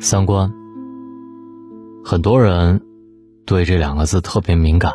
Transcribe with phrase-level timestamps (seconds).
[0.00, 0.50] 三观，
[2.02, 2.80] 很多人
[3.44, 4.94] 对这两个字特别敏感，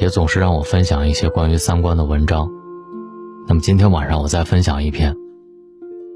[0.00, 2.50] 也总是让我分享一些关于三观的文章。
[3.46, 5.14] 那么今天晚上我再分享一篇。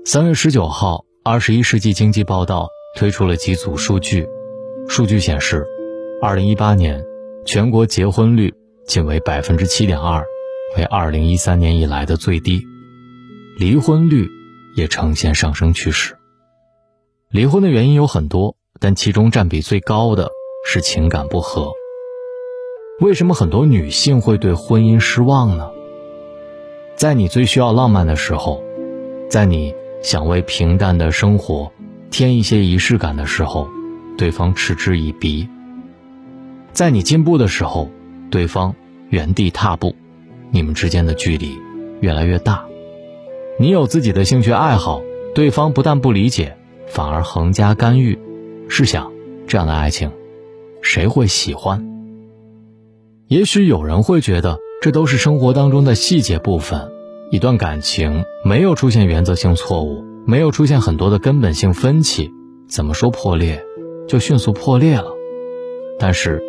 [0.05, 2.69] 三月十九号，《二十一世纪经济报道》
[2.99, 4.27] 推出了几组数据，
[4.89, 5.65] 数据显示，
[6.21, 7.05] 二零一八年
[7.47, 8.53] 全国结婚率
[8.85, 10.25] 仅为百分之七点二，
[10.77, 12.67] 为二零一三年以来的最低，
[13.57, 14.29] 离婚率
[14.75, 16.17] 也呈现上升趋势。
[17.33, 20.33] 离婚的原因有很多，但其中占比最高的
[20.67, 21.71] 是情感不和。
[22.99, 25.71] 为什么很多女性会对婚姻失望呢？
[26.97, 28.61] 在你最需要浪漫的时候，
[29.29, 29.73] 在你
[30.03, 31.71] 想为平淡的生活
[32.11, 33.69] 添一些仪式感的时候，
[34.19, 35.47] 对方嗤之以鼻；
[36.73, 37.89] 在你进步的时候，
[38.29, 38.75] 对方
[39.09, 39.95] 原地踏步，
[40.51, 41.57] 你们之间的距离
[42.01, 42.65] 越来越大。
[43.57, 45.01] 你有自己的兴趣爱好，
[45.33, 46.57] 对方不但不理解。
[46.91, 48.19] 反而横加干预，
[48.69, 49.13] 试想，
[49.47, 50.11] 这样的爱情，
[50.83, 51.87] 谁会喜欢？
[53.29, 56.91] 也许有人会觉得这都是生活当中的细节部分，
[57.31, 62.29] 一段感情没有出现原则性错误，没有出现很多的根本性分歧，
[62.69, 63.65] 怎么说破裂，
[64.09, 65.13] 就迅速破裂了。
[65.97, 66.43] 但是，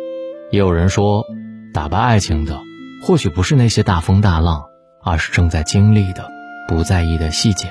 [0.50, 1.24] 也有人说，
[1.72, 2.58] 打败爱情的，
[3.06, 4.64] 或许不是那些大风大浪，
[5.04, 6.28] 而是正在经历的、
[6.66, 7.68] 不在意的细节。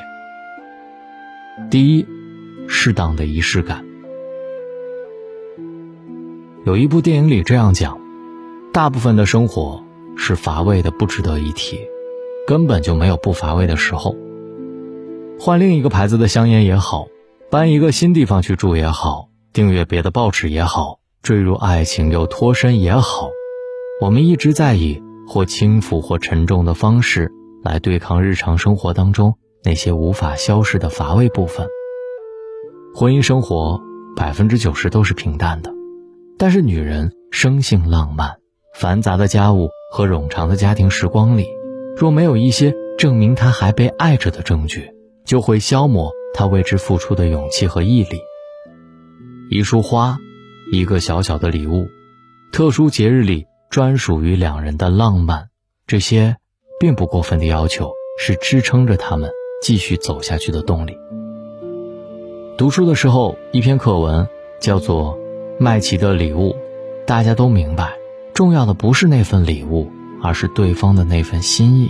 [1.69, 2.05] 第一。
[2.67, 3.85] 适当的仪式感。
[6.63, 7.97] 有一部电影里这样讲：，
[8.71, 9.83] 大部分的生活
[10.15, 11.79] 是乏味的，不值得一提，
[12.45, 14.15] 根本就没有不乏味的时候。
[15.39, 17.07] 换另一个牌子的香烟也好，
[17.49, 23.31] 搬一个新地方去住也好，订阅别的报纸也好，坠入爱情又脱身也好，
[23.99, 27.31] 我们一直在以或轻浮或沉重的方式
[27.63, 31.67] 来对抗日常生活当中那些无法消逝的乏味部分。
[32.93, 33.81] 婚姻生活
[34.17, 35.71] 百分之九十都是平淡的，
[36.37, 38.35] 但是女人生性浪漫，
[38.75, 41.47] 繁杂的家务和冗长的家庭时光里，
[41.95, 44.91] 若没有一些证明她还被爱着的证据，
[45.25, 48.19] 就会消磨她为之付出的勇气和毅力。
[49.49, 50.17] 一束花，
[50.73, 51.87] 一个小小的礼物，
[52.51, 55.47] 特殊节日里专属于两人的浪漫，
[55.87, 56.35] 这些
[56.77, 59.31] 并不过分的要求，是支撑着他们
[59.63, 60.93] 继续走下去的动力。
[62.61, 64.27] 读书的时候，一篇课文
[64.59, 65.17] 叫做
[65.59, 66.49] 《麦琪的礼物》，
[67.07, 67.93] 大家都明白，
[68.35, 69.89] 重要的不是那份礼物，
[70.21, 71.89] 而是对方的那份心意。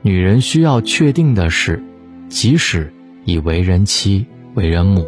[0.00, 1.82] 女人需要确定的是，
[2.28, 4.24] 即使已为人妻、
[4.54, 5.04] 为人母，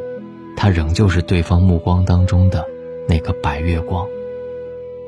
[0.56, 2.64] 她仍旧是对方目光当中的
[3.08, 4.04] 那个白月光。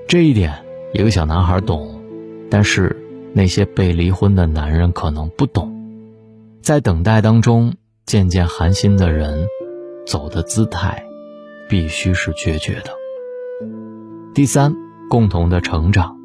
[0.06, 0.54] 这一点，
[0.92, 2.00] 一个小男孩懂，
[2.48, 2.96] 但是
[3.32, 5.68] 那些被离婚的男人可能不懂，
[6.62, 7.74] 在等待当中。
[8.08, 9.46] 渐渐寒心的人，
[10.06, 11.04] 走的姿态，
[11.68, 12.90] 必须是决绝的。
[14.34, 14.74] 第三，
[15.10, 16.16] 共同的成长。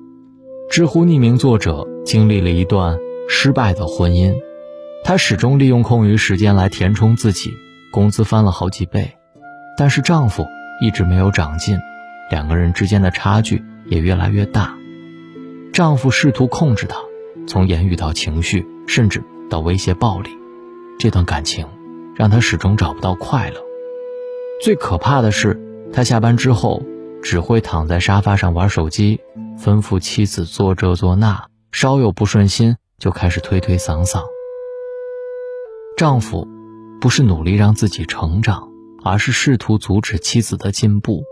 [0.71, 4.33] 知乎匿名作者经历了一段失败的婚姻，
[5.03, 7.49] 她始终利用空余时间来填充自己，
[7.91, 9.17] 工资翻了好几倍，
[9.77, 10.47] 但是丈夫
[10.79, 11.77] 一直没有长进，
[12.31, 14.73] 两个人之间的差距也越来越大。
[15.73, 17.00] 丈夫试图控制她，
[17.45, 20.29] 从言语到情绪，甚至到威胁暴力。
[21.00, 21.67] 这段感情
[22.16, 23.59] 让他始终找不到快乐。
[24.62, 25.59] 最可怕的是，
[25.91, 26.81] 他下班之后
[27.22, 29.19] 只会躺在沙发上玩手机，
[29.57, 34.24] 吩咐妻子做这做那，稍有不顺心就开始推推搡搡。
[35.97, 36.47] 丈夫
[37.01, 38.69] 不是努力让自己成长，
[39.03, 41.24] 而是试图阻止妻子的进步，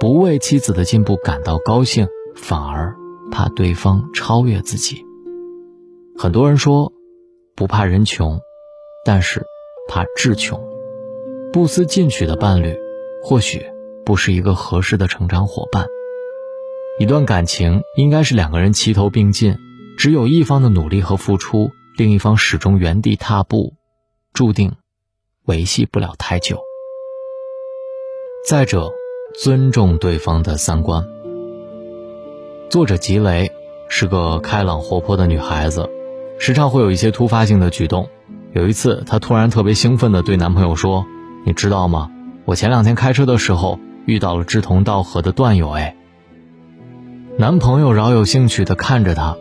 [0.00, 2.94] 不为妻子的进步感到高兴，反而
[3.30, 5.04] 怕对方超越自己。
[6.18, 6.92] 很多人说，
[7.54, 8.40] 不怕人穷。
[9.04, 9.44] 但是，
[9.88, 10.60] 怕志穷，
[11.52, 12.76] 不思进取的伴侣，
[13.22, 13.64] 或许
[14.04, 15.86] 不是一个合适的成长伙伴。
[16.98, 19.56] 一段感情应该是两个人齐头并进，
[19.96, 23.74] 只有一方的努力和付出，另一方始终原地踏步，
[24.32, 24.72] 注定
[25.44, 26.58] 维系不了太久。
[28.48, 28.92] 再者，
[29.40, 31.04] 尊重对方的三观。
[32.70, 33.50] 作者吉雷
[33.88, 35.88] 是个开朗活泼的女孩子，
[36.38, 38.08] 时常会有一些突发性的举动。
[38.56, 41.04] 有一次，她突然特别兴奋地对男朋友说
[41.44, 42.10] ：“你知道吗？
[42.46, 45.94] 我前两天开车的时候遇到了志同道合的段友。”哎，
[47.36, 49.36] 男朋友饶有兴趣地看着她。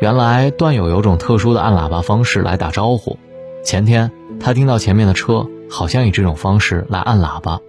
[0.00, 3.16] 原来段友有种特殊的按喇叭方式来打招呼。
[3.62, 4.10] 前天
[4.40, 7.60] 他听到前面的车好像以这种方式来按喇叭，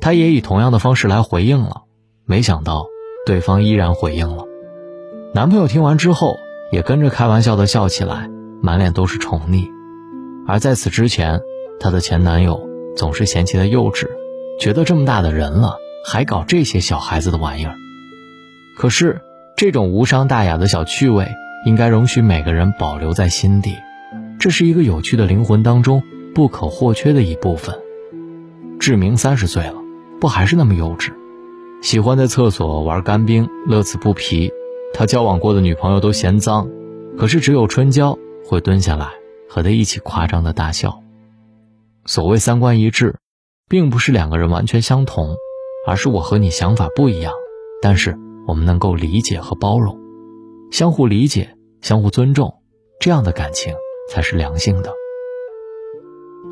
[0.00, 1.82] 他也以同样的方式来回应了。
[2.26, 2.88] 没想到
[3.26, 4.46] 对方依然回应了。
[5.34, 6.36] 男朋友听完之后
[6.72, 8.28] 也跟着开玩笑地笑起来，
[8.60, 9.68] 满脸都是宠溺。
[10.46, 11.40] 而在此之前，
[11.78, 14.08] 她的前男友总是嫌弃他幼稚，
[14.58, 17.74] 觉得这么大的人了还搞这些小孩子的玩意儿。
[18.76, 19.20] 可是，
[19.56, 21.28] 这种无伤大雅的小趣味，
[21.64, 23.76] 应该容许每个人保留在心底，
[24.38, 26.02] 这是一个有趣的灵魂当中
[26.34, 27.78] 不可或缺的一部分。
[28.80, 29.74] 志明三十岁了，
[30.20, 31.12] 不还是那么幼稚，
[31.82, 34.50] 喜欢在厕所玩干冰，乐此不疲。
[34.94, 36.68] 他交往过的女朋友都嫌脏，
[37.16, 39.12] 可是只有春娇会蹲下来
[39.52, 41.02] 和他一起夸张的大笑。
[42.06, 43.18] 所谓三观一致，
[43.68, 45.36] 并不是两个人完全相同，
[45.86, 47.34] 而是我和你想法不一样，
[47.82, 48.18] 但是
[48.48, 49.98] 我们能够理解和包容，
[50.70, 52.62] 相互理解、相互尊重，
[52.98, 53.74] 这样的感情
[54.08, 54.90] 才是良性的。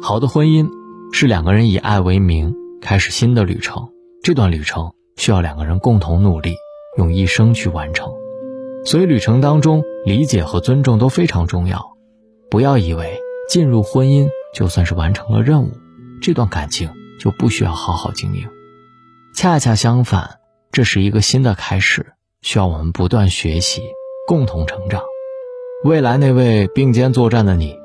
[0.03, 0.69] 好的婚姻
[1.11, 3.89] 是两个人以爱为名开始新的旅程，
[4.23, 6.55] 这段旅程需要两个人共同努力，
[6.99, 8.13] 用一生去完成。
[8.85, 11.90] 所以，旅程当中理解和尊重都非常重要。
[12.51, 15.71] 不要以为进入婚姻就算是完成了任务，
[16.21, 18.49] 这段感情就不需要好好经营。
[19.35, 20.39] 恰恰相反，
[20.73, 23.83] 这是一个新的开始，需要我们不断学习，
[24.27, 25.03] 共同成长。
[25.85, 27.79] 未来那位并肩作战的你，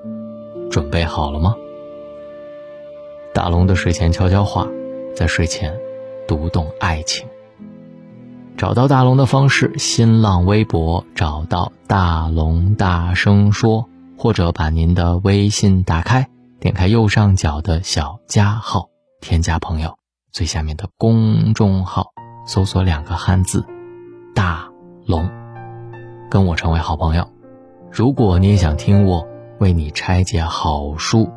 [0.71, 1.55] 准备好了吗？
[3.33, 4.67] 大龙的睡前悄悄话，
[5.15, 5.77] 在睡前
[6.27, 7.27] 读懂爱情。
[8.57, 16.27] 找到大龙的方式：新浪微博找到大龙，大声说，或者把您的微信打开，
[16.59, 18.89] 点开右上角的小加号，
[19.21, 19.97] 添加朋友，
[20.31, 22.07] 最下面的公众号，
[22.47, 23.65] 搜索两个汉字
[24.33, 24.67] “大
[25.05, 25.29] 龙”，
[26.29, 27.27] 跟我成为好朋友。
[27.91, 29.27] 如果你也想听我
[29.59, 31.29] 为你拆解好书，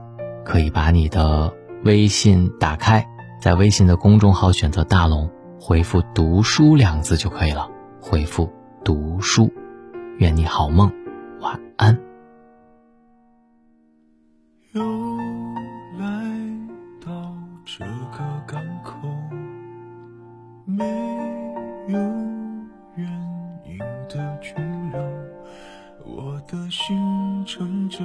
[0.44, 1.54] 可以把你的
[1.84, 3.06] 微信打开，
[3.40, 5.30] 在微信的公众号选择大龙。
[5.60, 7.69] 回复“读书”两字就可以了。
[8.00, 8.50] 回复
[8.84, 9.52] “读书”，
[10.19, 10.90] 愿你好梦，
[11.40, 12.07] 晚安。
[14.78, 15.16] 又
[15.98, 16.06] 来
[17.04, 17.34] 到
[17.64, 18.96] 这个港口，
[20.64, 20.84] 没
[21.88, 21.98] 有
[22.94, 23.10] 原
[23.64, 23.76] 因
[24.08, 24.54] 的拘
[24.92, 25.02] 留，
[26.06, 26.96] 我的心
[27.44, 28.04] 乘着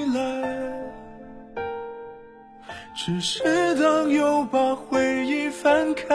[3.03, 3.41] 只是
[3.81, 6.05] 当又把回忆翻开，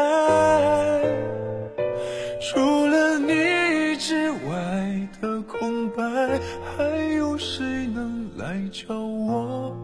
[2.40, 6.04] 除了你之外的空白，
[6.76, 6.84] 还
[7.16, 9.76] 有谁能来教我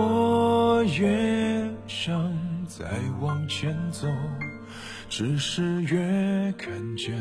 [0.00, 2.32] 我也想
[2.68, 2.84] 再
[3.20, 4.06] 往前走，
[5.08, 5.98] 只是越
[6.56, 7.18] 看见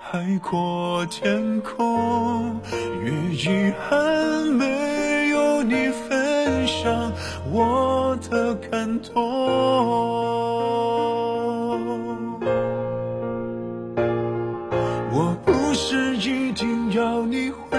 [0.00, 2.60] 海阔天空，
[3.04, 7.12] 越遗憾没有你分享
[7.52, 9.22] 我的感动。
[15.12, 17.78] 我不是一定要你回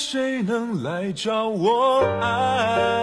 [0.00, 2.97] 谁能来找我爱？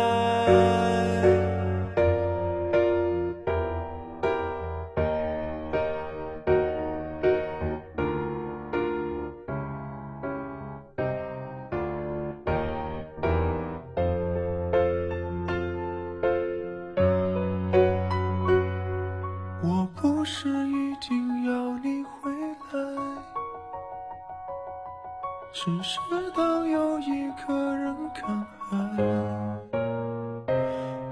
[25.58, 26.00] 只是
[26.36, 28.76] 当有一个人看海，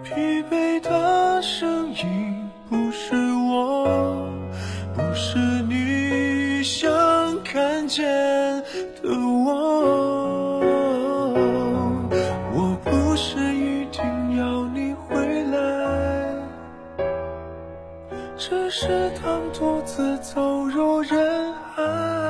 [0.04, 4.30] 疲惫的声音不是我，
[4.94, 6.92] 不是你想
[7.42, 8.06] 看见
[9.02, 10.60] 的我，
[12.54, 14.04] 我不是一定
[14.38, 16.36] 要你回来，
[18.38, 22.23] 只是当独自走入人海。